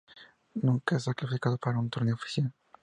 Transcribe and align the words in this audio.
Nunca 0.55 0.99
se 0.99 1.11
han 1.11 1.13
clasificado 1.13 1.59
para 1.59 1.77
un 1.77 1.91
torneo 1.91 2.15
oficial. 2.15 2.51